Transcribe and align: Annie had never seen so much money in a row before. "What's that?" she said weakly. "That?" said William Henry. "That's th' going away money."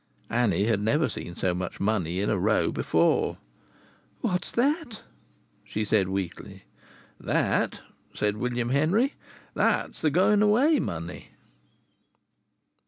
Annie 0.31 0.63
had 0.65 0.79
never 0.79 1.07
seen 1.07 1.35
so 1.35 1.53
much 1.53 1.79
money 1.79 2.21
in 2.21 2.29
a 2.31 2.39
row 2.39 2.71
before. 2.71 3.37
"What's 4.21 4.49
that?" 4.49 5.03
she 5.63 5.85
said 5.85 6.09
weakly. 6.09 6.63
"That?" 7.19 7.81
said 8.15 8.37
William 8.37 8.69
Henry. 8.69 9.13
"That's 9.53 10.01
th' 10.01 10.11
going 10.11 10.41
away 10.41 10.79
money." 10.79 11.27